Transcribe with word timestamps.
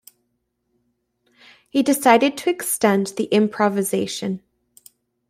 He 1.69 1.83
decided 1.83 2.35
to 2.37 2.49
extend 2.49 3.13
the 3.17 3.25
improvisation. 3.25 4.41